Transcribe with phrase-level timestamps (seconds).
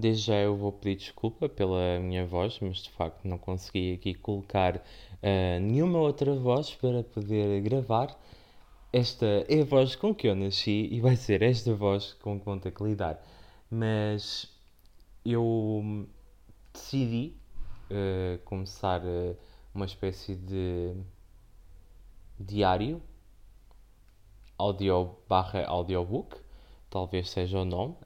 [0.00, 4.14] Desde já eu vou pedir desculpa pela minha voz, mas de facto não consegui aqui
[4.14, 8.18] colocar uh, nenhuma outra voz para poder gravar.
[8.90, 12.46] Esta é a voz com que eu nasci e vai ser esta voz com que
[12.46, 13.22] vão ter que lidar.
[13.70, 14.50] Mas
[15.22, 16.08] eu
[16.72, 17.36] decidi
[17.90, 19.36] uh, começar uh,
[19.74, 20.94] uma espécie de
[22.38, 23.02] diário
[24.56, 26.38] audio barra audiobook,
[26.88, 27.96] talvez seja o nome,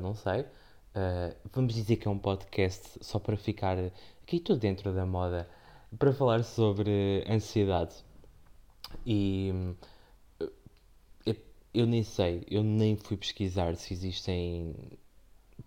[0.00, 0.44] não sei
[0.94, 3.78] Uh, vamos dizer que é um podcast só para ficar
[4.22, 5.48] aqui tudo dentro da moda,
[5.98, 7.94] para falar sobre ansiedade.
[9.06, 9.74] E
[11.24, 11.36] eu,
[11.72, 14.74] eu nem sei, eu nem fui pesquisar se existem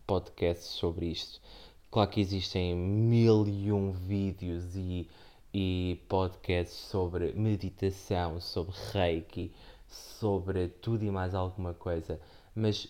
[0.06, 1.42] podcasts sobre isto.
[1.90, 5.10] Claro que existem mil e um vídeos e,
[5.54, 9.52] e podcasts sobre meditação, sobre reiki,
[9.88, 12.20] sobre tudo e mais alguma coisa,
[12.54, 12.88] mas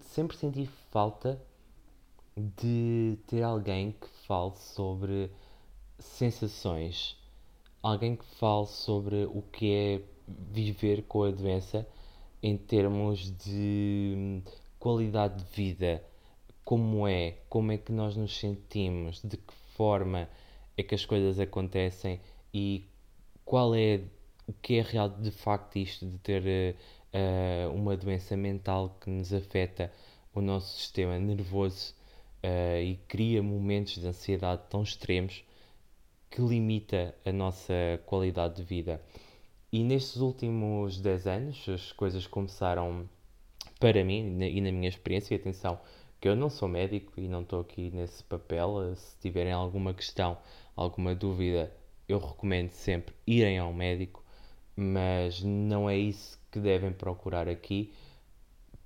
[0.00, 1.40] sempre senti falta
[2.36, 5.30] de ter alguém que fale sobre
[5.98, 7.18] sensações,
[7.82, 11.86] alguém que fale sobre o que é viver com a doença
[12.42, 14.42] em termos de
[14.78, 16.04] qualidade de vida,
[16.64, 20.28] como é, como é que nós nos sentimos, de que forma
[20.76, 22.20] é que as coisas acontecem?
[22.52, 22.88] E
[23.44, 24.02] qual é
[24.46, 26.76] o que é real de facto isto de ter
[27.12, 29.92] uh, uma doença mental que nos afeta
[30.34, 31.94] o nosso sistema nervoso
[32.42, 35.44] uh, e cria momentos de ansiedade tão extremos
[36.30, 37.74] que limita a nossa
[38.06, 39.00] qualidade de vida.
[39.70, 43.08] E nestes últimos 10 anos as coisas começaram
[43.78, 45.78] para mim e na minha experiência, e atenção,
[46.20, 50.38] que eu não sou médico e não estou aqui nesse papel, se tiverem alguma questão,
[50.76, 51.74] alguma dúvida,
[52.08, 54.24] eu recomendo sempre irem ao médico,
[54.76, 57.92] mas não é isso que devem procurar aqui.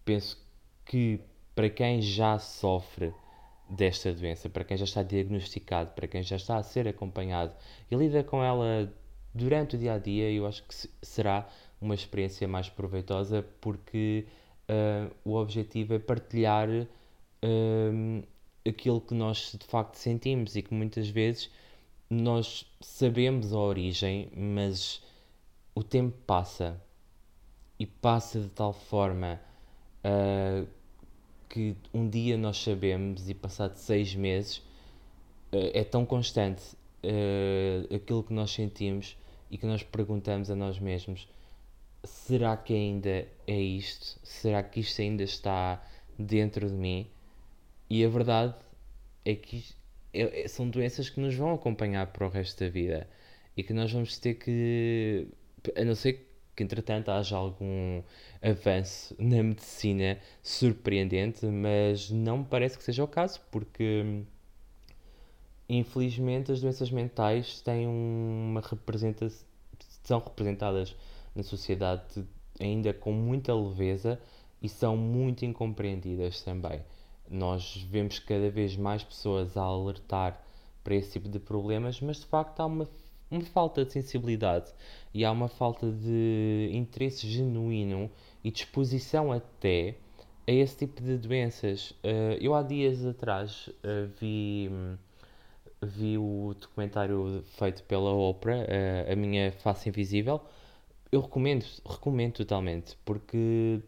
[0.05, 0.41] Penso
[0.85, 1.21] que
[1.55, 3.13] para quem já sofre
[3.69, 7.53] desta doença, para quem já está diagnosticado, para quem já está a ser acompanhado
[7.91, 8.91] e lida com ela
[9.35, 11.49] durante o dia a dia, eu acho que será
[11.81, 14.25] uma experiência mais proveitosa porque
[14.71, 18.27] uh, o objetivo é partilhar uh,
[18.67, 21.51] aquilo que nós de facto sentimos e que muitas vezes
[22.09, 25.03] nós sabemos a origem, mas
[25.75, 26.81] o tempo passa
[27.79, 29.41] e passa de tal forma
[30.05, 30.67] uh,
[31.49, 34.59] que um dia nós sabemos e passado seis meses
[35.53, 36.63] uh, é tão constante
[37.05, 39.17] uh, aquilo que nós sentimos
[39.51, 41.29] e que nós perguntamos a nós mesmos
[42.07, 44.19] será que ainda é isto?
[44.23, 45.85] Será que isto ainda está
[46.19, 47.11] dentro de mim?
[47.91, 48.55] E a verdade
[49.25, 49.65] é que
[50.13, 53.09] é, é, são doenças que nos vão acompanhar para o resto da vida
[53.57, 55.29] e que nós vamos ter que,
[55.77, 56.26] a não ser que
[56.63, 58.03] entretanto haja algum
[58.43, 64.23] avanço na medicina surpreendente, mas não me parece que seja o caso, porque
[65.69, 69.47] infelizmente as doenças mentais têm uma representação
[70.07, 70.95] são representadas
[71.35, 72.25] na sociedade
[72.61, 74.21] ainda com muita leveza
[74.63, 76.81] e são muito incompreendidas também.
[77.29, 80.41] Nós vemos cada vez mais pessoas a alertar
[80.85, 82.89] para esse tipo de problemas, mas de facto há uma
[83.31, 84.73] uma falta de sensibilidade
[85.13, 88.11] e há uma falta de interesse genuíno
[88.45, 89.97] e disposição até
[90.47, 91.91] a esse tipo de doenças.
[91.91, 94.71] Uh, eu há dias atrás uh, vi,
[95.83, 100.41] vi o documentário feito pela Oprah, uh, A Minha Face Invisível.
[101.11, 103.81] Eu recomendo, recomendo totalmente, porque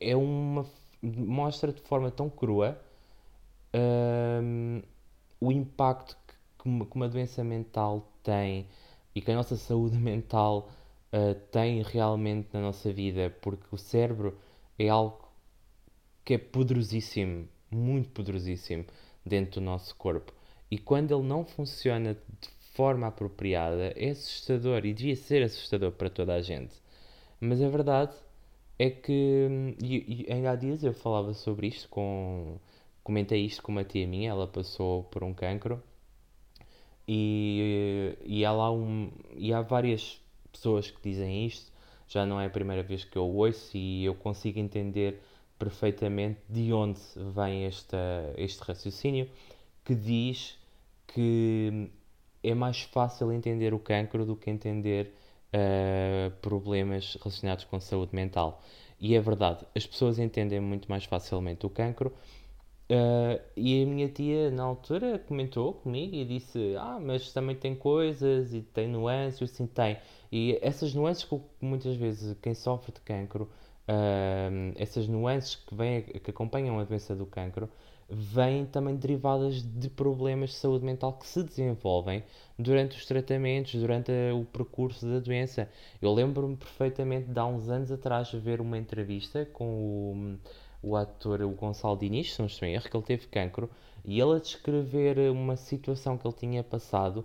[0.00, 0.64] é, uma
[1.02, 2.80] mostra de forma tão crua
[5.40, 6.16] o impacto
[6.58, 8.66] que uma, que uma doença mental tem
[9.14, 10.70] e que a nossa saúde mental
[11.12, 14.36] uh, tem realmente na nossa vida, porque o cérebro
[14.78, 15.28] é algo
[16.24, 18.84] que é poderosíssimo, muito poderosíssimo
[19.24, 20.32] dentro do nosso corpo.
[20.70, 26.10] E quando ele não funciona de forma apropriada, é assustador e devia ser assustador para
[26.10, 26.74] toda a gente.
[27.40, 28.14] Mas a verdade
[28.78, 32.58] é que, e, e ainda há dias eu falava sobre isto com.
[33.02, 35.82] Comentei isto com uma tia minha, ela passou por um cancro
[37.06, 40.20] e, e, há lá um, e há várias
[40.50, 41.72] pessoas que dizem isto,
[42.08, 45.20] já não é a primeira vez que eu ouço e eu consigo entender
[45.58, 47.00] perfeitamente de onde
[47.34, 47.98] vem esta,
[48.36, 49.28] este raciocínio
[49.84, 50.58] que diz
[51.06, 51.90] que
[52.42, 55.14] é mais fácil entender o cancro do que entender
[55.54, 58.62] uh, problemas relacionados com saúde mental.
[59.00, 62.12] E é verdade, as pessoas entendem muito mais facilmente o cancro
[62.90, 67.74] Uh, e a minha tia, na altura, comentou comigo e disse: Ah, mas também tem
[67.74, 69.96] coisas e tem nuances, sim, tem.
[70.30, 73.48] E essas nuances que muitas vezes quem sofre de cancro
[73.88, 77.68] uh, essas nuances que, vêm, que acompanham a doença do cancro
[78.08, 82.22] vêm também derivadas de problemas de saúde mental que se desenvolvem
[82.58, 85.70] durante os tratamentos, durante o percurso da doença.
[86.02, 90.38] Eu lembro-me perfeitamente de há uns anos atrás ver uma entrevista com o,
[90.84, 93.70] o ator o Gonçalo Diniz, se não estou em erro, que ele teve cancro,
[94.04, 97.24] e ele a descrever uma situação que ele tinha passado,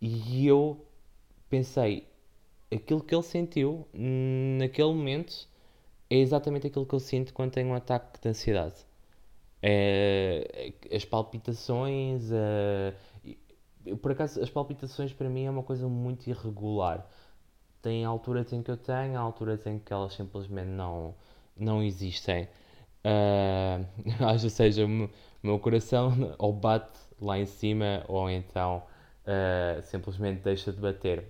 [0.00, 0.84] e eu
[1.48, 2.06] pensei,
[2.72, 5.48] aquilo que ele sentiu naquele momento
[6.10, 8.86] é exatamente aquilo que eu sinto quando tenho um ataque de ansiedade.
[9.62, 12.94] É, as palpitações, é,
[13.96, 17.06] por acaso, as palpitações para mim é uma coisa muito irregular.
[17.82, 21.14] Tem alturas em que eu tenho, há alturas em que elas simplesmente não,
[21.56, 22.48] não existem.
[23.08, 25.08] Uh, ou seja, o
[25.42, 28.82] meu coração ou bate lá em cima ou então
[29.24, 31.24] uh, simplesmente deixa de bater.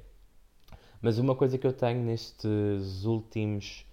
[1.00, 3.86] Mas uma coisa que eu tenho nestes últimos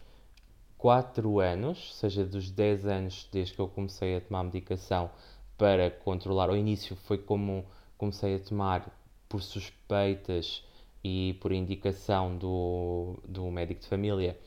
[0.77, 5.09] 4 anos, seja dos 10 anos desde que eu comecei a tomar medicação
[5.57, 7.65] para controlar, ao início foi como
[7.97, 8.89] comecei a tomar
[9.29, 10.63] por suspeitas
[11.03, 14.37] e por indicação do, do médico de família,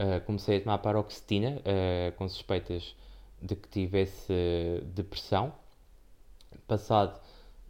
[0.00, 2.94] uh, comecei a tomar paroxetina uh, com suspeitas
[3.40, 4.32] de que tivesse
[4.94, 5.52] depressão.
[6.66, 7.20] Passado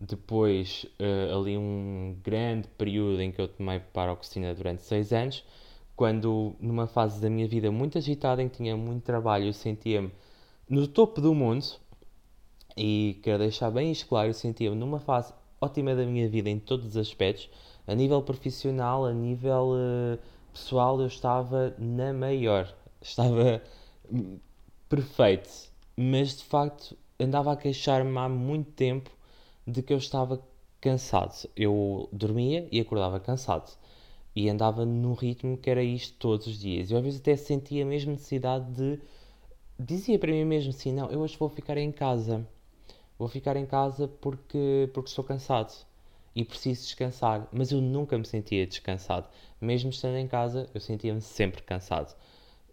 [0.00, 5.44] depois uh, ali um grande período em que eu tomei paroxetina durante 6 anos,
[5.96, 10.12] quando numa fase da minha vida muito agitada, em que tinha muito trabalho, eu sentia-me
[10.69, 11.64] no topo do mundo,
[12.76, 16.58] e quero deixar bem isto claro, eu sentia-me numa fase ótima da minha vida em
[16.58, 17.50] todos os aspectos,
[17.86, 20.19] a nível profissional, a nível uh,
[20.58, 23.62] pessoal, eu estava na maior, estava
[24.88, 25.49] perfeito,
[25.96, 29.10] mas de facto andava a queixar-me há muito tempo
[29.66, 30.43] de que eu estava
[30.81, 31.49] cansado.
[31.56, 33.76] Eu dormia e acordava cansado.
[34.34, 36.90] E andava num ritmo que era isto todos os dias.
[36.90, 39.00] Eu às vezes até sentia a mesma necessidade de.
[39.78, 42.46] Dizia para mim mesmo assim: não, eu hoje vou ficar em casa
[43.19, 45.72] vou ficar em casa porque, porque estou cansado
[46.34, 47.48] e preciso descansar.
[47.52, 49.26] Mas eu nunca me sentia descansado.
[49.60, 52.14] Mesmo estando em casa, eu sentia-me sempre cansado.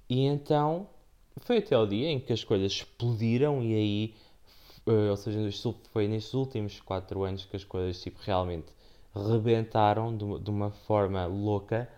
[0.09, 0.87] E então
[1.37, 4.15] foi até o dia em que as coisas explodiram e aí,
[4.87, 5.39] uh, ou seja,
[5.91, 8.67] foi nestes últimos 4 anos que as coisas tipo, realmente
[9.13, 11.89] rebentaram de, uma forma louca.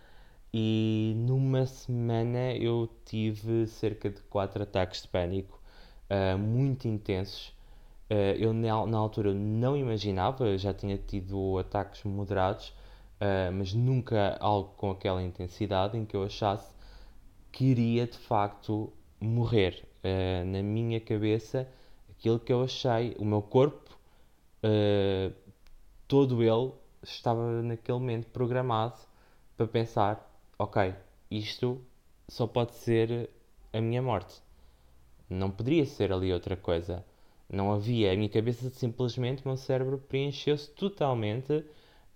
[0.54, 5.62] E numa semana eu tive cerca de 4 ataques de pânico
[6.10, 7.54] uh, muito intensos
[8.40, 12.70] eu na, na, altura não imaginava, já tinha tido ataques moderados,
[13.20, 16.74] uh, mas nunca algo com aquela intensidade em que eu achasse
[17.52, 19.84] que iria de facto morrer.
[20.04, 21.68] Uh, na minha cabeça,
[22.10, 23.98] aquilo que eu achei, o meu corpo,
[26.08, 26.72] todo ele
[27.04, 28.98] estava naquele momento programado
[29.56, 30.94] para pensar: ok,
[31.30, 31.82] isto
[32.28, 33.30] só pode ser
[33.74, 34.42] a minha morte.
[35.30, 37.04] Não poderia ser ali outra coisa.
[37.50, 38.12] Não havia.
[38.12, 41.64] A minha cabeça simplesmente, o meu cérebro preencheu-se totalmente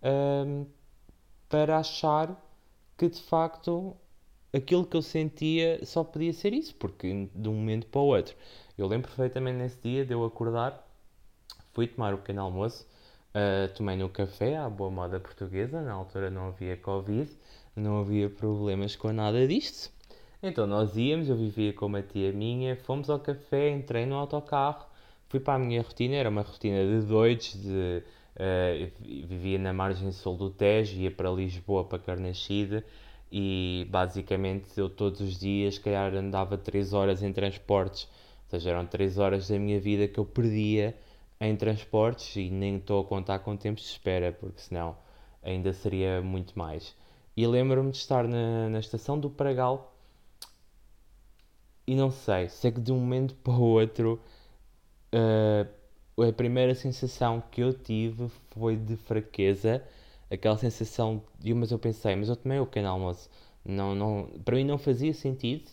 [0.03, 0.65] um,
[1.47, 2.35] para achar
[2.97, 3.95] que de facto
[4.53, 8.35] aquilo que eu sentia só podia ser isso, porque de um momento para o outro.
[8.77, 10.85] Eu lembro perfeitamente nesse dia de eu acordar,
[11.73, 12.85] fui tomar o pequeno almoço,
[13.35, 17.31] uh, tomei no café, à boa moda portuguesa, na altura não havia Covid,
[17.75, 19.91] não havia problemas com nada disto.
[20.43, 24.85] Então nós íamos, eu vivia com uma tia minha, fomos ao café, entrei no autocarro,
[25.31, 28.03] fui para a minha rotina, era uma rotina de doidos, de,
[28.35, 32.83] uh, vivia na margem sul do Tejo, ia para Lisboa, para Carnachide,
[33.31, 38.09] e basicamente eu todos os dias, calhar andava 3 horas em transportes,
[38.43, 40.93] ou seja, eram 3 horas da minha vida que eu perdia
[41.39, 44.97] em transportes e nem estou a contar com tempos de espera, porque senão
[45.41, 46.93] ainda seria muito mais.
[47.37, 49.95] E lembro-me de estar na, na estação do Pragal
[51.87, 54.21] e não sei, sei que de um momento para o outro
[55.13, 59.83] uh, a primeira sensação que eu tive foi de fraqueza,
[60.29, 63.29] aquela sensação de, mas eu pensei, mas eu tomei o pequeno almoço,
[63.65, 65.69] não, não, para mim não fazia sentido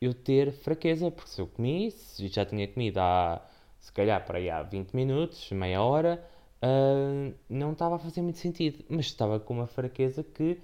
[0.00, 3.42] eu ter fraqueza, porque se eu comi, se já tinha comido há,
[3.80, 6.22] se calhar para aí há 20 minutos, meia hora,
[6.62, 10.60] uh, não estava a fazer muito sentido, mas estava com uma fraqueza que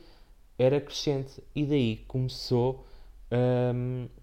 [0.59, 2.87] era crescente, e daí começou
[3.33, 4.22] um, ah,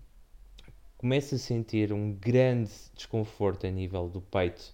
[1.00, 4.74] começo a sentir um grande desconforto a nível do peito,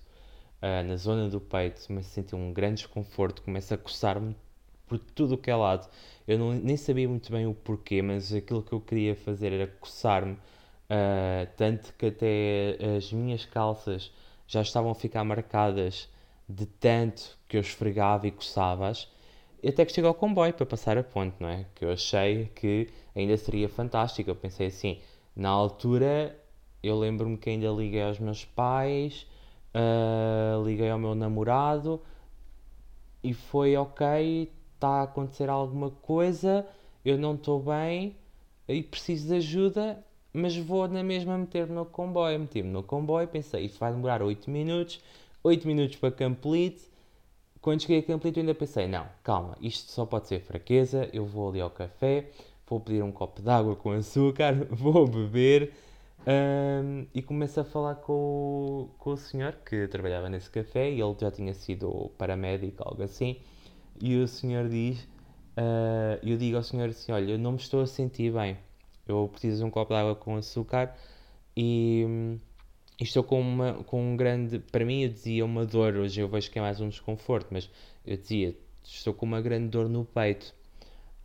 [0.59, 4.35] uh, na zona do peito, começo a sentir um grande desconforto, começo a coçar-me
[4.87, 5.87] por tudo o que é lado.
[6.27, 9.67] Eu não, nem sabia muito bem o porquê, mas aquilo que eu queria fazer era
[9.67, 14.11] coçar-me, uh, tanto que até as minhas calças
[14.47, 16.09] já estavam a ficar marcadas
[16.49, 19.07] de tanto que eu esfregava e coçava-as,
[19.63, 21.67] até que chegou ao comboio para passar a ponte, não é?
[21.75, 24.29] Que eu achei que ainda seria fantástico.
[24.29, 24.99] Eu pensei assim,
[25.35, 26.39] na altura,
[26.81, 29.27] eu lembro-me que ainda liguei aos meus pais,
[29.73, 32.01] uh, liguei ao meu namorado
[33.23, 36.65] e foi ok, está a acontecer alguma coisa,
[37.03, 38.15] eu não estou bem
[38.67, 42.39] e preciso de ajuda, mas vou na mesma meter-me no comboio.
[42.39, 45.01] Meti-me no comboio, pensei, isto vai demorar 8 minutos,
[45.43, 46.83] 8 minutos para Camplite.
[47.61, 51.25] Quando cheguei a Camplite, eu ainda pensei, não, calma, isto só pode ser fraqueza, eu
[51.25, 52.29] vou ali ao café,
[52.67, 55.73] vou pedir um copo de água com açúcar, vou beber.
[56.27, 61.15] Um, e começo a falar com, com o senhor que trabalhava nesse café e ele
[61.19, 63.37] já tinha sido paramédico, algo assim.
[64.01, 65.03] E o senhor diz:
[65.57, 68.57] uh, Eu digo ao senhor assim: Olha, eu não me estou a sentir bem,
[69.07, 70.95] eu preciso de um copo de água com açúcar
[71.55, 72.37] e,
[72.99, 74.59] e estou com, uma, com um grande.
[74.59, 77.69] Para mim, eu dizia uma dor, hoje eu vejo que é mais um desconforto, mas
[78.05, 80.55] eu dizia: Estou com uma grande dor no peito.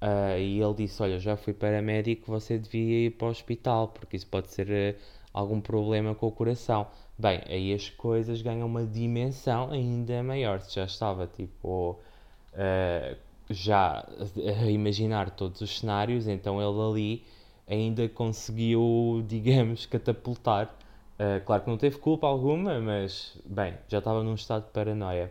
[0.00, 4.16] Uh, e ele disse: Olha, já fui paramédico, você devia ir para o hospital, porque
[4.16, 5.00] isso pode ser uh,
[5.32, 6.86] algum problema com o coração.
[7.18, 10.60] Bem, aí as coisas ganham uma dimensão ainda maior.
[10.60, 11.98] Se já estava tipo
[12.54, 13.16] uh,
[13.50, 14.08] já
[14.62, 17.24] a imaginar todos os cenários, então ele ali
[17.68, 20.74] ainda conseguiu, digamos, catapultar.
[21.44, 25.30] claro que não teve culpa alguma, mas bem, já estava num estado de paranoia.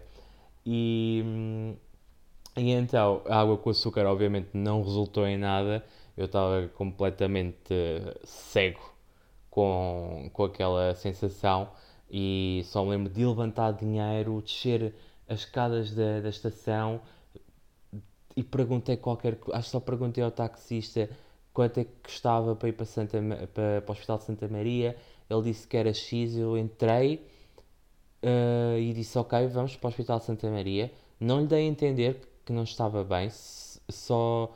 [0.65, 1.23] E.
[1.25, 1.75] Hum,
[2.59, 5.83] e então, a água com açúcar obviamente não resultou em nada.
[6.17, 7.73] Eu estava completamente
[8.23, 8.93] cego
[9.49, 11.69] com, com aquela sensação
[12.11, 14.93] e só me lembro de levantar dinheiro, descer
[15.27, 17.01] as escadas da, da estação
[18.35, 21.09] e perguntei qualquer acho que só perguntei ao taxista
[21.53, 23.19] quanto é que custava para ir para, Santa,
[23.53, 24.95] para, para o Hospital de Santa Maria.
[25.29, 27.25] Ele disse que era X, eu entrei
[28.23, 30.91] uh, e disse ok, vamos para o Hospital de Santa Maria.
[31.19, 34.51] Não lhe dei a entender que não estava bem, só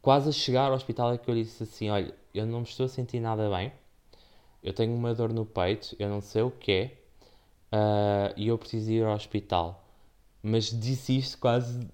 [0.00, 2.86] quase a chegar ao hospital é que eu disse assim: Olha, eu não me estou
[2.86, 3.72] a sentir nada bem,
[4.62, 6.84] eu tenho uma dor no peito, eu não sei o que é,
[7.76, 9.84] uh, e eu preciso ir ao hospital.
[10.40, 11.88] Mas disse isto quase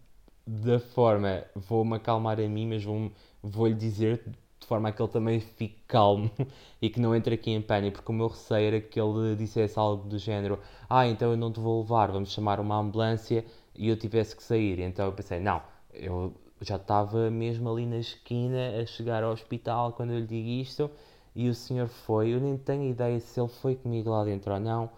[0.46, 3.10] da forma: vou-me acalmar a mim, mas vou-lhe
[3.42, 4.22] vou dizer
[4.60, 6.30] de forma a que ele também fique calmo
[6.80, 9.78] e que não entre aqui em pânico, porque o meu receio era que ele dissesse
[9.78, 10.58] algo do género:
[10.90, 14.42] Ah, então eu não te vou levar, vamos chamar uma ambulância e eu tivesse que
[14.42, 14.78] sair.
[14.80, 15.62] Então eu pensei, não,
[15.92, 20.48] eu já estava mesmo ali na esquina a chegar ao hospital quando eu lhe digo
[20.48, 20.90] isto
[21.34, 22.30] e o senhor foi.
[22.30, 24.90] Eu nem tenho ideia se ele foi comigo lá dentro ou não,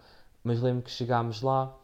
[0.43, 1.75] mas lembro que chegámos lá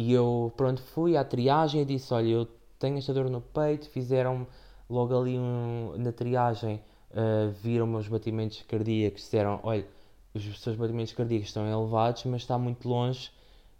[0.00, 2.48] e eu, pronto, fui à triagem e disse: Olha, eu
[2.78, 3.90] tenho esta dor no peito.
[3.90, 4.46] Fizeram
[4.88, 9.84] logo ali um, na triagem, uh, viram meus batimentos cardíacos, disseram: Olha,
[10.32, 13.32] os seus batimentos cardíacos estão elevados, mas está muito longe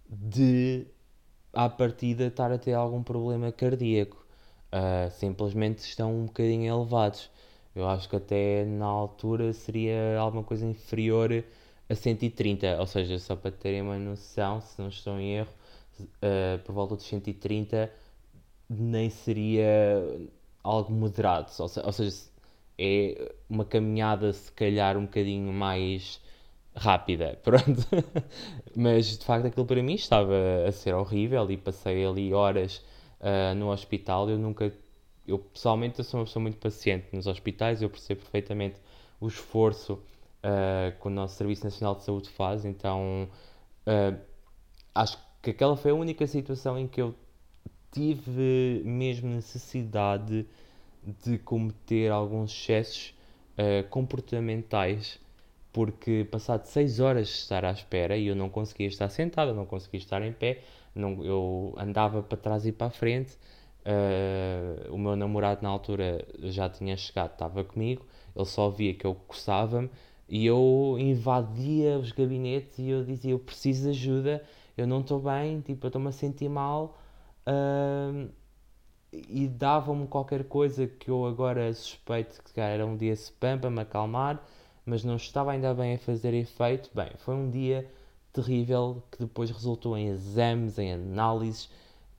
[0.09, 0.89] de
[1.59, 4.25] à partida estar a ter algum problema cardíaco.
[4.73, 7.29] Uh, simplesmente estão um bocadinho elevados.
[7.75, 11.45] Eu acho que até na altura seria alguma coisa inferior
[11.89, 15.53] a 130, ou seja, só para terem uma noção, se não estou em erro,
[16.01, 17.91] uh, por volta dos 130
[18.71, 19.67] nem seria
[20.63, 22.17] algo moderado, ou, se, ou seja,
[22.79, 26.21] é uma caminhada se calhar um bocadinho mais
[26.79, 27.87] rápida, pronto.
[28.75, 30.35] Mas de facto aquilo para mim estava
[30.67, 32.83] a ser horrível e passei ali horas
[33.21, 34.31] uh, no hospital.
[34.31, 34.73] Eu nunca,
[35.27, 38.81] eu pessoalmente eu sou uma pessoa muito paciente nos hospitais, eu percebo perfeitamente
[39.21, 43.29] o esforço uh, que o nosso Serviço Nacional de Saúde faz, então
[43.87, 44.19] uh,
[44.95, 47.15] acho que aquela foi a única situação em que eu
[47.91, 50.47] tive mesmo necessidade
[51.25, 53.15] de cometer alguns excessos
[53.91, 55.19] comportamentais
[55.79, 59.55] porque passado 6 horas de estar à espera e eu não conseguia estar sentado, eu
[59.55, 63.39] não conseguia estar em pé, não, eu andava para trás e para a frente.
[63.87, 68.05] Uh, o meu namorado na altura já tinha chegado, estava comigo,
[68.35, 69.89] ele só via que eu coçava-me
[70.29, 74.43] e eu invadia os gabinetes e eu dizia: Eu preciso de ajuda,
[74.77, 76.99] eu não estou bem, tipo, eu estou-me a sentir mal.
[77.47, 78.29] Uh,
[79.13, 83.81] e davam-me qualquer coisa que eu agora suspeito que era um dia spam para me
[83.81, 84.43] acalmar
[84.89, 86.91] mas não estava ainda bem a fazer efeito.
[86.95, 87.87] Bem, foi um dia
[88.33, 91.71] terrível que depois resultou em exames, em análises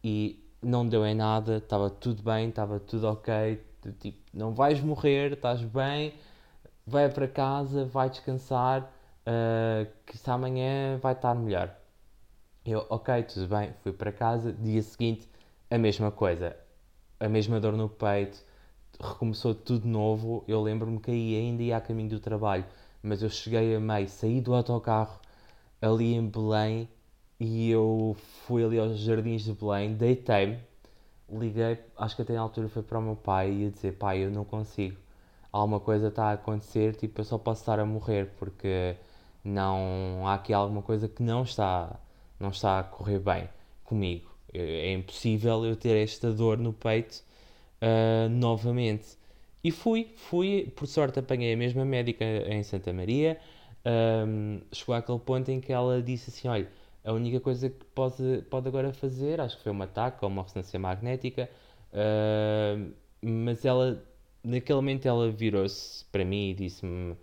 [0.03, 3.59] e não deu em nada, estava tudo bem, estava tudo ok.
[3.99, 6.13] Tipo, não vais morrer, estás bem,
[6.85, 11.75] vai para casa, vai descansar, uh, que se amanhã vai estar melhor.
[12.65, 15.27] Eu, ok, tudo bem, fui para casa, dia seguinte,
[15.71, 16.55] a mesma coisa,
[17.19, 18.43] a mesma dor no peito,
[18.99, 20.43] recomeçou tudo novo.
[20.47, 22.65] Eu lembro-me que aí ainda ia a caminho do trabalho,
[23.01, 25.19] mas eu cheguei a meio, saí do autocarro
[25.81, 26.89] ali em Belém
[27.39, 28.15] e eu
[28.45, 30.59] fui ali aos jardins de Belém, deitei-me,
[31.29, 34.23] liguei, acho que até na altura foi para o meu pai e ia dizer: Pai,
[34.23, 34.97] eu não consigo,
[35.51, 38.95] alguma coisa está a acontecer, tipo, eu só posso estar a morrer porque
[39.43, 41.99] não há aqui alguma coisa que não está,
[42.39, 43.49] não está a correr bem
[43.83, 44.29] comigo.
[44.53, 47.23] É impossível eu ter esta dor no peito
[47.81, 49.17] uh, novamente.
[49.63, 53.39] E fui, fui, por sorte apanhei a mesma médica em Santa Maria.
[53.85, 56.69] Um, chegou àquele ponto em que ela disse assim: Olha,
[57.03, 60.43] a única coisa que pode, pode agora fazer, acho que foi uma TAC ou uma
[60.43, 61.49] ressonância magnética,
[61.93, 64.03] uh, mas ela,
[64.43, 67.15] naquele momento, ela virou-se para mim e disse-me: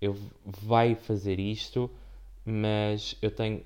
[0.00, 1.90] Eu vai fazer isto,
[2.44, 3.62] mas eu tenho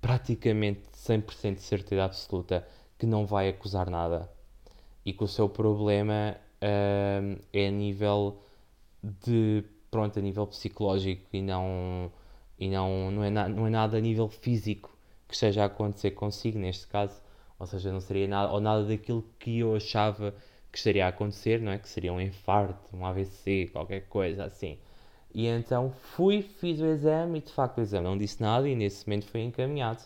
[0.00, 2.66] praticamente 100% de certeza absoluta
[2.98, 4.33] que não vai acusar nada
[5.04, 8.38] e que o seu problema uh, é a nível
[9.02, 12.10] de pronto a nível psicológico e não
[12.58, 14.96] e não não é, na, não é nada a nível físico
[15.28, 17.22] que esteja a acontecer consigo neste caso.
[17.58, 20.34] Ou seja não seria nada ou nada daquilo que eu achava
[20.72, 21.78] que estaria a acontecer não é?
[21.78, 24.78] Que seria um infarto um AVC qualquer coisa assim.
[25.34, 28.74] E então fui fiz o exame e de facto o exame não disse nada e
[28.74, 30.02] nesse momento foi encaminhado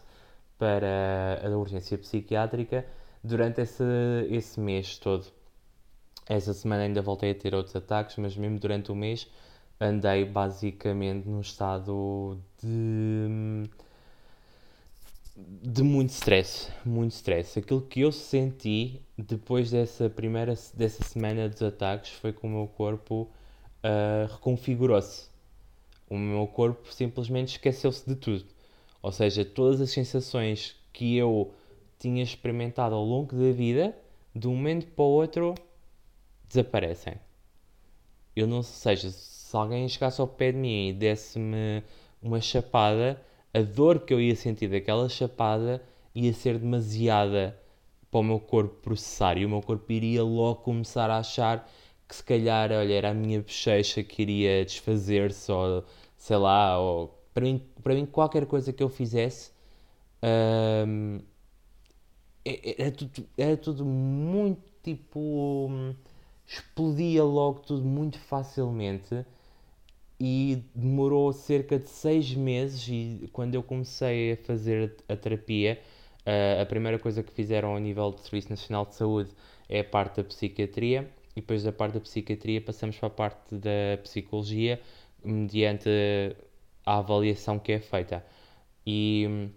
[0.59, 2.85] para a urgência psiquiátrica
[3.29, 3.85] durante esse,
[4.31, 5.27] esse mês todo.
[6.27, 9.27] Essa semana ainda voltei a ter outros ataques, mas mesmo durante o mês
[9.81, 13.69] andei basicamente num estado de
[15.63, 17.59] de muito stress, muito stress.
[17.61, 22.67] Aquilo que eu senti depois dessa primeira dessa semana dos ataques foi que o meu
[22.67, 23.29] corpo
[23.85, 25.29] uh, reconfigurou-se.
[26.11, 28.45] O meu corpo simplesmente esqueceu-se de tudo.
[29.01, 31.55] Ou seja, todas as sensações que eu
[31.99, 33.97] tinha experimentado ao longo da vida,
[34.35, 35.55] de um momento para o outro,
[36.49, 37.15] desaparecem.
[38.35, 41.83] Eu não sei, seja, se alguém chegasse ao pé de mim e desse-me
[42.23, 43.21] uma chapada,
[43.53, 45.83] a dor que eu ia sentir daquela chapada
[46.15, 47.59] ia ser demasiada
[48.11, 51.69] para o meu corpo processar e o meu corpo iria logo começar a achar
[52.09, 55.85] que se calhar, olha, era a minha bochecha que iria desfazer-se ou
[56.17, 59.53] sei lá, ou para mim, para mim qualquer coisa que eu fizesse
[60.87, 61.21] hum,
[62.45, 65.71] era, tudo, era tudo muito tipo.
[66.47, 69.25] explodia logo tudo muito facilmente
[70.21, 75.81] e demorou cerca de seis meses e quando eu comecei a fazer a terapia
[76.61, 79.31] a primeira coisa que fizeram ao nível do Serviço Nacional de Saúde
[79.69, 83.55] é a parte da psiquiatria e depois da parte da psiquiatria passamos para a parte
[83.57, 84.81] da psicologia
[85.25, 85.89] mediante
[86.85, 88.25] a avaliação que é feita
[88.87, 89.49] e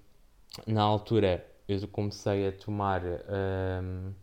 [0.67, 4.13] na altura eu comecei a tomar, um,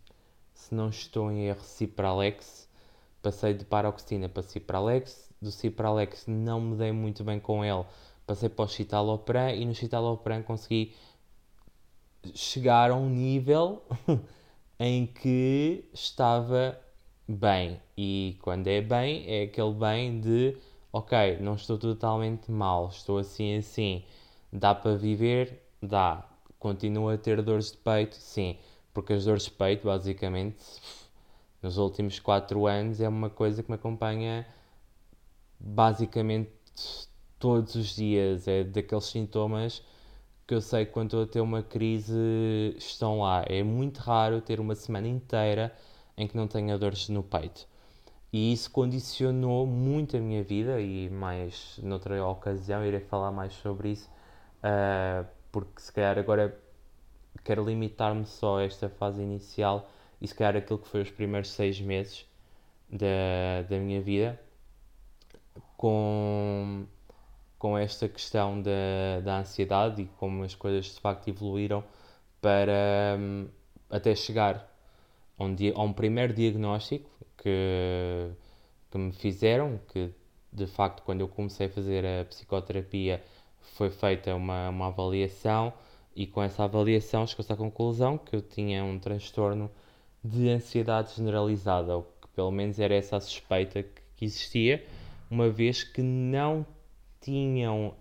[0.52, 2.68] se não estou em erro, Cipralex.
[3.22, 5.30] Passei de paroxetina para Cipralex.
[5.40, 7.84] Do Cipralex não me dei muito bem com ele.
[8.26, 10.94] Passei para o Citalopram e no Citalopram consegui
[12.34, 13.82] chegar a um nível
[14.78, 16.78] em que estava
[17.26, 17.80] bem.
[17.96, 20.56] E quando é bem, é aquele bem de
[20.92, 24.04] ok, não estou totalmente mal, estou assim assim,
[24.52, 26.26] dá para viver, dá,
[26.58, 28.58] Continuo a ter dores de peito, sim,
[28.92, 30.56] porque as dores de peito, basicamente,
[31.62, 34.46] nos últimos 4 anos, é uma coisa que me acompanha
[35.60, 36.50] basicamente
[37.38, 38.48] todos os dias.
[38.48, 39.82] É daqueles sintomas
[40.46, 43.44] que eu sei que quando estou a ter uma crise estão lá.
[43.48, 45.74] É muito raro ter uma semana inteira
[46.16, 47.66] em que não tenha dores no peito.
[48.32, 53.90] E isso condicionou muito a minha vida e mais noutra ocasião irei falar mais sobre
[53.92, 54.10] isso.
[54.62, 56.58] Uh, porque se calhar agora
[57.44, 59.88] quero limitar-me só a esta fase inicial
[60.20, 62.26] e se calhar aquilo que foi os primeiros seis meses
[62.90, 64.40] da, da minha vida
[65.76, 66.86] com,
[67.58, 71.84] com esta questão da, da ansiedade e como as coisas de facto evoluíram
[72.40, 73.48] para um,
[73.90, 74.68] até chegar
[75.38, 78.30] a um, a um primeiro diagnóstico que,
[78.90, 80.12] que me fizeram, que
[80.52, 83.22] de facto quando eu comecei a fazer a psicoterapia
[83.74, 85.72] foi feita uma, uma avaliação
[86.14, 89.70] e com essa avaliação chegou-se à conclusão que eu tinha um transtorno
[90.22, 94.84] de ansiedade generalizada, ou que pelo menos era essa a suspeita que, que existia,
[95.30, 96.66] uma vez que não
[97.20, 97.94] tinham,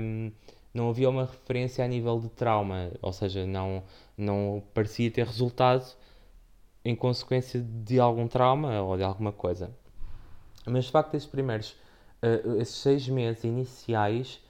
[0.00, 0.32] hum,
[0.72, 3.82] não havia uma referência a nível de trauma, ou seja, não,
[4.16, 5.84] não parecia ter resultado
[6.84, 9.70] em consequência de algum trauma ou de alguma coisa.
[10.66, 11.72] Mas de facto, esses primeiros,
[12.22, 14.40] uh, esses seis meses iniciais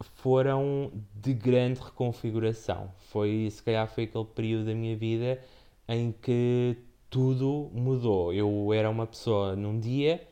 [0.00, 2.92] foram de grande reconfiguração.
[3.10, 5.40] Foi, se calhar, foi aquele período da minha vida
[5.88, 6.76] em que
[7.10, 8.32] tudo mudou.
[8.32, 10.26] Eu era uma pessoa num dia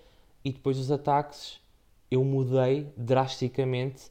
[0.44, 1.60] e depois dos ataques
[2.10, 4.10] eu mudei drasticamente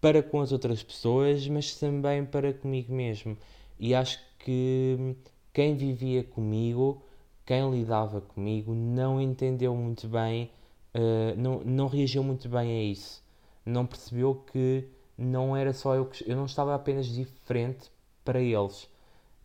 [0.00, 3.36] para com as outras pessoas, mas também para comigo mesmo.
[3.78, 5.16] E acho que
[5.52, 7.02] quem vivia comigo
[7.44, 10.50] quem lidava comigo não entendeu muito bem,
[10.94, 13.21] uh, não, não reagiu muito bem a isso.
[13.64, 16.28] Não percebeu que não era só eu que.
[16.30, 17.90] Eu não estava apenas diferente
[18.24, 18.88] para eles.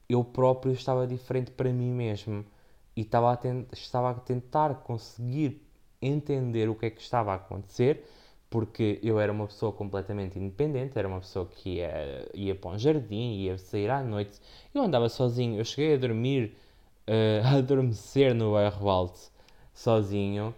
[0.09, 2.45] Eu próprio estava diferente para mim mesmo.
[2.95, 3.39] E estava a,
[3.73, 5.61] estava a tentar conseguir
[6.01, 8.03] entender o que é que estava a acontecer,
[8.49, 12.79] porque eu era uma pessoa completamente independente, era uma pessoa que ia, ia para um
[12.79, 14.39] jardim, ia sair à noite.
[14.73, 16.55] Eu andava sozinho, eu cheguei a dormir,
[17.07, 19.31] uh, a adormecer no bairro alto,
[19.73, 20.53] sozinho.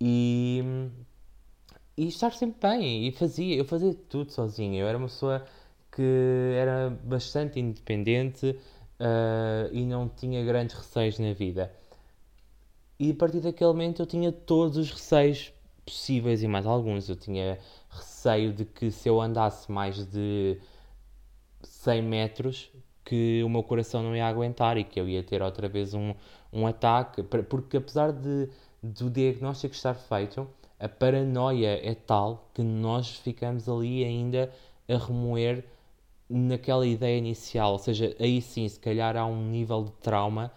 [0.00, 0.62] E
[1.96, 3.06] e estar sempre bem.
[3.06, 4.74] E fazia, eu fazia tudo sozinho.
[4.80, 5.44] Eu era uma pessoa
[5.90, 8.50] que era bastante independente
[9.00, 11.72] uh, e não tinha grandes receios na vida.
[12.98, 15.52] E a partir daquele momento eu tinha todos os receios
[15.84, 17.08] possíveis e mais alguns.
[17.08, 17.58] Eu tinha
[17.90, 20.58] receio de que se eu andasse mais de
[21.62, 22.70] 100 metros
[23.04, 26.12] que o meu coração não ia aguentar e que eu ia ter outra vez um,
[26.52, 28.48] um ataque, porque apesar de,
[28.82, 34.52] do diagnóstico estar feito, a paranoia é tal que nós ficamos ali ainda
[34.88, 35.64] a remoer
[36.28, 37.72] naquela ideia inicial.
[37.72, 40.52] Ou seja, aí sim, se calhar há um nível de trauma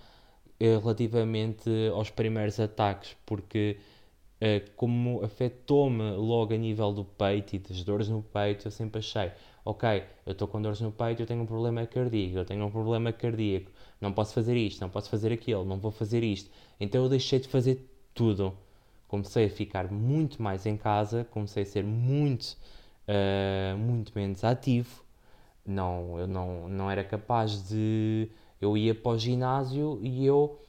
[0.60, 3.78] eh, relativamente aos primeiros ataques, porque
[4.42, 9.00] eh, como afetou-me logo a nível do peito e das dores no peito, eu sempre
[9.00, 9.32] achei,
[9.66, 12.72] ok, eu estou com dores no peito, eu tenho um problema cardíaco, eu tenho um
[12.72, 16.50] problema cardíaco, não posso fazer isto, não posso fazer aquilo, não vou fazer isto.
[16.80, 18.58] Então eu deixei de fazer tudo
[19.10, 22.56] comecei a ficar muito mais em casa, comecei a ser muito,
[23.08, 25.04] uh, muito menos ativo.
[25.66, 28.30] Não, eu não, não era capaz de.
[28.62, 30.62] Eu ia para o ginásio e eu,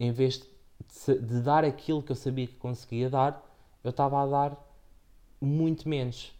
[0.00, 0.38] em vez
[1.06, 3.44] de, de dar aquilo que eu sabia que conseguia dar,
[3.84, 4.56] eu estava a dar
[5.40, 6.32] muito menos.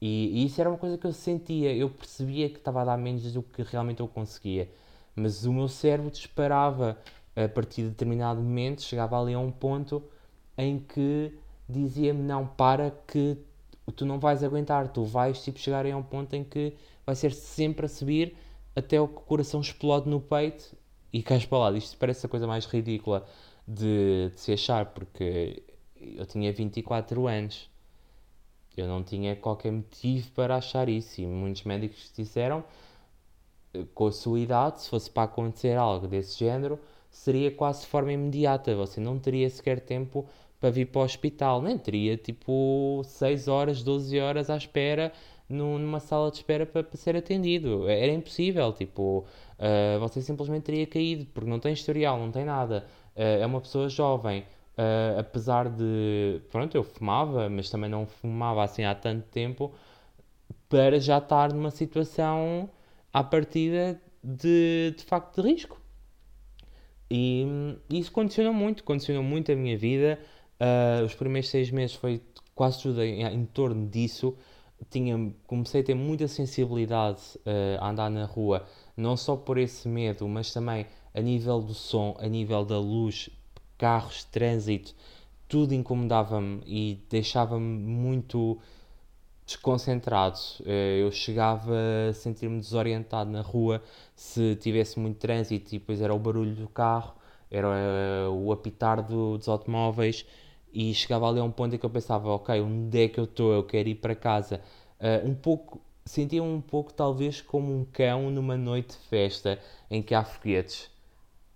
[0.00, 2.98] E, e, isso era uma coisa que eu sentia, eu percebia que estava a dar
[2.98, 4.70] menos do que realmente eu conseguia.
[5.14, 6.96] Mas o meu cérebro disparava
[7.36, 10.02] a partir de determinado momento, chegava ali a um ponto
[10.58, 11.32] em que
[11.68, 13.38] dizia-me: Não, para que
[13.96, 16.74] tu não vais aguentar, tu vais tipo, chegar a um ponto em que
[17.06, 18.36] vai ser sempre a subir
[18.76, 20.76] até o coração explode no peito
[21.12, 21.76] e cais para lá.
[21.76, 23.26] Isto parece a coisa mais ridícula
[23.66, 25.62] de, de se achar, porque
[25.96, 27.70] eu tinha 24 anos.
[28.76, 31.20] Eu não tinha qualquer motivo para achar isso.
[31.20, 32.64] E muitos médicos disseram,
[33.94, 36.78] com a sua idade, se fosse para acontecer algo desse género,
[37.10, 38.76] seria quase de forma imediata.
[38.76, 40.26] Você não teria sequer tempo
[40.60, 41.62] para vir para o hospital.
[41.62, 45.12] Nem teria tipo 6 horas, 12 horas à espera
[45.48, 47.88] numa sala de espera para, para ser atendido.
[47.88, 49.24] Era impossível, tipo,
[49.58, 52.84] uh, você simplesmente teria caído, porque não tem historial, não tem nada.
[53.16, 54.44] Uh, é uma pessoa jovem.
[54.76, 59.72] Uh, apesar de, pronto, eu fumava, mas também não fumava assim há tanto tempo,
[60.68, 62.68] para já estar numa situação
[63.12, 65.80] à partida de, de facto de risco.
[67.10, 67.46] E
[67.90, 70.18] isso condicionou muito, condicionou muito a minha vida.
[70.60, 72.20] Uh, os primeiros seis meses foi
[72.54, 74.36] quase tudo em, em torno disso.
[74.90, 78.64] Tinha, comecei a ter muita sensibilidade uh, a andar na rua,
[78.96, 83.28] não só por esse medo, mas também a nível do som, a nível da luz,
[83.76, 84.94] carros, trânsito,
[85.48, 88.58] tudo incomodava-me e deixava-me muito
[89.46, 90.38] desconcentrado.
[90.60, 91.72] Uh, eu chegava
[92.10, 93.82] a sentir-me desorientado na rua
[94.14, 97.14] se tivesse muito trânsito e depois era o barulho do carro,
[97.50, 97.68] era
[98.30, 100.26] o apitar do, dos automóveis
[100.72, 103.24] e chegava ali a um ponto em que eu pensava, ok, onde é que eu
[103.24, 103.52] estou?
[103.52, 104.60] Eu quero ir para casa.
[105.00, 109.58] Uh, um pouco, sentia um pouco talvez como um cão numa noite de festa
[109.90, 110.84] em que há foguetes.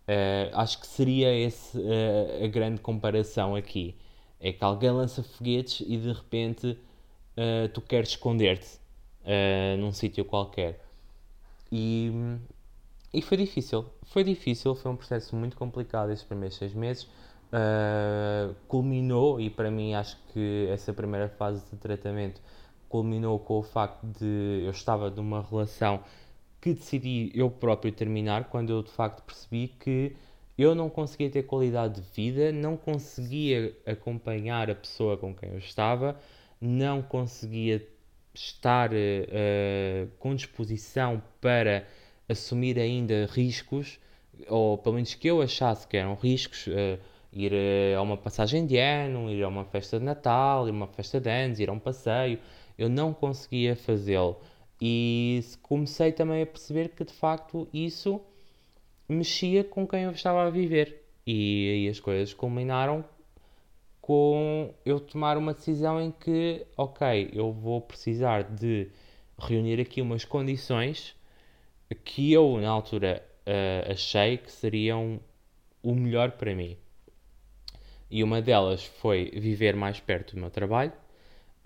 [0.09, 3.97] Uh, acho que seria esse uh, a grande comparação aqui.
[4.41, 6.77] É que alguém lança foguetes e de repente
[7.73, 8.79] tu queres esconder-te
[9.79, 10.85] num sítio qualquer.
[11.71, 12.11] E,
[13.15, 13.87] e foi difícil.
[14.03, 17.09] Foi difícil, foi um processo muito complicado esses primeiros seis meses
[17.53, 22.41] uh, culminou, e para mim acho que essa primeira fase de tratamento
[22.89, 26.03] culminou com o facto de eu estava numa relação
[26.61, 30.15] que decidi eu próprio terminar quando eu de facto percebi que
[30.57, 35.59] eu não conseguia ter qualidade de vida, não conseguia acompanhar a pessoa com quem eu
[35.59, 36.17] estava,
[36.61, 37.87] não conseguia
[38.35, 41.87] estar uh, com disposição para
[42.29, 43.99] assumir ainda riscos,
[44.47, 46.67] ou pelo menos que eu achasse que eram riscos.
[46.67, 46.99] Uh,
[47.33, 50.75] ir eh, a uma passagem de ano, ir a uma festa de Natal, ir a
[50.75, 52.39] uma festa de anos, ir a um passeio.
[52.79, 54.41] Eu não conseguia fazê-lo.
[54.81, 58.21] E comecei também a perceber que de facto isso
[59.09, 61.03] mexia com quem eu estava a viver.
[61.27, 63.05] E aí as coisas culminaram
[64.01, 68.89] com eu tomar uma decisão em que, ok, eu vou precisar de
[69.39, 71.15] reunir aqui umas condições
[72.05, 75.21] que eu na altura uh, achei que seriam
[75.83, 76.77] o melhor para mim.
[78.13, 80.93] E uma delas foi viver mais perto do meu trabalho,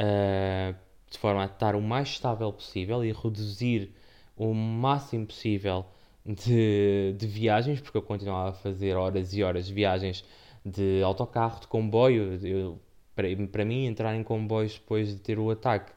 [0.00, 0.72] uh,
[1.10, 3.92] de forma a estar o mais estável possível e reduzir
[4.36, 5.84] o máximo possível
[6.24, 10.24] de, de viagens, porque eu continuava a fazer horas e horas de viagens
[10.64, 12.38] de autocarro, de comboio.
[12.46, 12.80] Eu,
[13.16, 15.90] para, para mim, entrar em comboios depois de ter o ataque,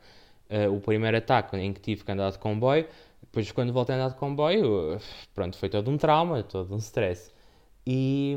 [0.50, 2.88] uh, o primeiro ataque em que tive que andar de comboio,
[3.22, 5.00] depois quando voltei a andar de comboio,
[5.36, 7.32] pronto, foi todo um trauma, todo um stress.
[7.86, 8.36] E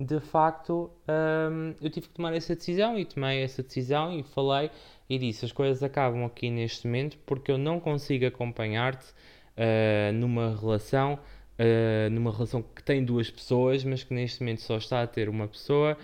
[0.00, 4.70] de facto um, eu tive que tomar essa decisão e tomei essa decisão e falei
[5.08, 10.56] e disse as coisas acabam aqui neste momento porque eu não consigo acompanhar-te uh, numa
[10.58, 11.14] relação
[11.58, 15.28] uh, numa relação que tem duas pessoas mas que neste momento só está a ter
[15.28, 15.98] uma pessoa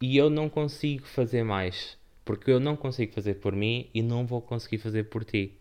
[0.00, 4.26] e eu não consigo fazer mais porque eu não consigo fazer por mim e não
[4.26, 5.58] vou conseguir fazer por ti.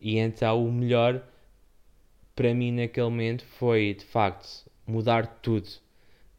[0.00, 1.22] E então o melhor
[2.34, 5.68] para mim naquele momento foi de facto mudar tudo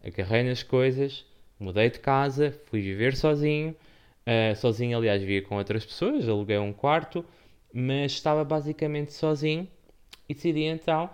[0.07, 1.25] agarrei nas coisas,
[1.59, 3.75] mudei de casa, fui viver sozinho.
[4.25, 7.23] Uh, sozinho, aliás, vivia com outras pessoas, aluguei um quarto,
[7.73, 9.67] mas estava basicamente sozinho
[10.27, 11.09] e decidi então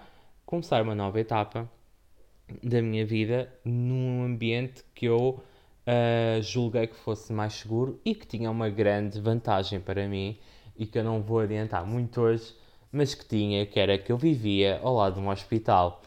[0.46, 1.70] começar uma nova etapa
[2.62, 5.40] da minha vida num ambiente que eu
[5.88, 10.38] uh, julguei que fosse mais seguro e que tinha uma grande vantagem para mim
[10.76, 12.56] e que eu não vou adiantar muito hoje,
[12.92, 16.02] mas que tinha, que era que eu vivia ao lado de um hospital.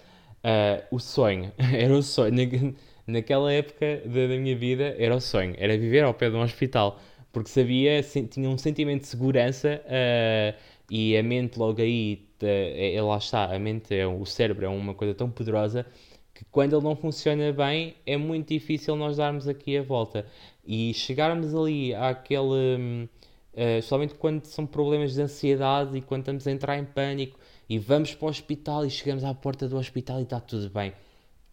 [0.47, 2.73] Uh, o sonho, era o sonho, na,
[3.05, 6.41] naquela época da, da, minha vida, era o sonho, era viver ao pé de um
[6.41, 7.01] hospital,
[7.33, 10.57] porque sabia, tinha um sentimento de segurança uh,
[10.89, 14.69] e a mente logo aí, é, é, lá está, a mente, é, o cérebro é
[14.69, 15.85] uma coisa tão poderosa
[16.33, 20.27] que quando ele não funciona bem é muito difícil nós darmos aqui a volta.
[20.65, 23.09] E chegarmos ali àquele,
[23.55, 27.37] uh, somente quando são problemas de ansiedade e quando estamos a entrar em pânico
[27.69, 30.93] e vamos para o hospital e chegamos à porta do hospital e está tudo bem.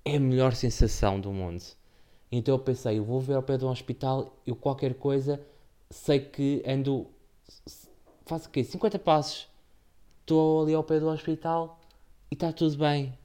[0.06, 1.64] É a melhor sensação do mundo.
[2.32, 5.40] Então eu pensei, eu vou ver ao pé de um hospital, eu qualquer coisa,
[5.90, 7.08] sei que ando,
[8.26, 8.64] faço o quê?
[8.64, 9.48] 50 passos,
[10.22, 11.80] estou ali ao pé do hospital
[12.32, 13.18] e está tudo bem.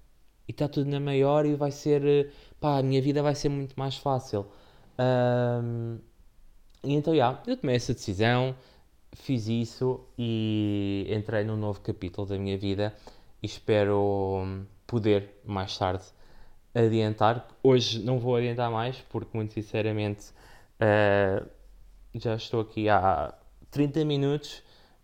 [0.47, 3.75] E está tudo na maior e vai ser, pá, a minha vida vai ser muito
[3.79, 4.47] mais fácil.
[4.99, 5.99] Um,
[6.83, 8.55] e então, já, yeah, eu tomei essa decisão,
[9.23, 12.95] fiz isso e entrei num novo capítulo da minha vida
[13.43, 16.05] e espero poder mais tarde
[16.75, 17.47] adiantar.
[17.63, 20.31] Hoje não vou adiantar mais porque, muito sinceramente,
[20.81, 21.47] uh,
[22.15, 23.35] já estou aqui há
[23.71, 24.63] 30 minutos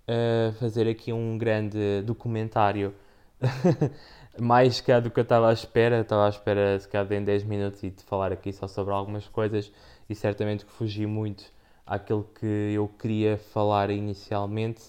[0.09, 2.94] a fazer aqui um grande documentário.
[4.38, 7.44] mais que do que eu estava à espera, estava à espera se calhar em 10
[7.44, 9.70] minutos e de falar aqui só sobre algumas coisas
[10.09, 11.44] e certamente que fugi muito
[11.87, 14.83] àquilo que eu queria falar inicialmente,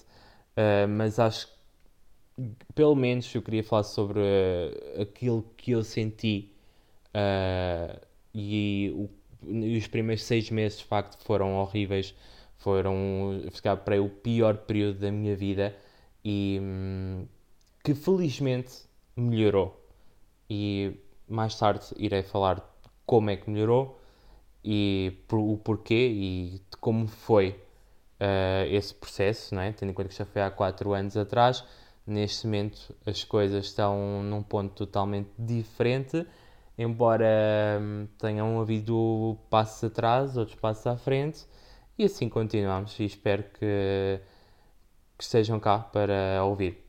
[0.56, 1.56] uh, mas acho que
[2.74, 6.52] pelo menos eu queria falar sobre uh, aquilo que eu senti
[7.14, 7.98] uh,
[8.34, 9.08] e, o,
[9.42, 12.14] e, os primeiros seis meses de facto foram horríveis,
[12.58, 15.74] foram ficar para o pior período da minha vida
[16.24, 17.26] e um,
[17.82, 18.72] que felizmente
[19.16, 19.82] melhorou.
[20.48, 20.94] E
[21.28, 22.62] mais tarde irei falar
[23.04, 23.98] como é que melhorou
[24.66, 27.50] e por, o porquê e de como foi
[28.20, 29.72] uh, esse processo, não é?
[29.72, 31.64] tendo em conta que já foi há 4 anos atrás.
[32.04, 36.26] Neste momento as coisas estão num ponto totalmente diferente,
[36.76, 37.26] embora
[37.80, 41.46] um, tenham havido passos atrás, outros passos à frente,
[41.98, 42.98] e assim continuamos.
[43.00, 44.20] E espero que,
[45.18, 46.85] que estejam cá para ouvir.